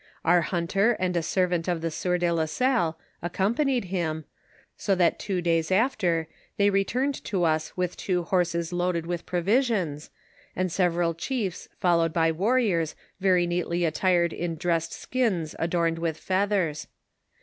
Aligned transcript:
Our 0.25 0.41
hunter 0.41 0.93
and 0.93 1.15
a 1.15 1.21
servant 1.21 1.67
of 1.67 1.81
the 1.81 1.91
sieur 1.91 2.17
de 2.17 2.31
la 2.33 2.45
Salle 2.45 2.97
accompanied 3.21 3.85
him, 3.93 4.25
so 4.75 4.95
that 4.95 5.19
two 5.19 5.41
days 5.43 5.71
after 5.71 6.27
they 6.57 6.71
returned 6.71 7.23
to 7.25 7.43
us 7.43 7.77
with 7.77 7.95
two 7.97 8.23
horses 8.23 8.73
loaded 8.73 9.05
with 9.05 9.27
provisions, 9.27 10.09
and 10.55 10.71
several 10.71 11.13
chiefs 11.13 11.69
followed 11.77 12.13
by 12.13 12.31
warriors 12.31 12.95
very 13.19 13.45
neatly 13.45 13.85
attired 13.85 14.33
in 14.33 14.55
dressed 14.55 14.91
skins 14.91 15.53
adorned 15.59 15.99
with 15.99 16.17
feathers. 16.17 16.87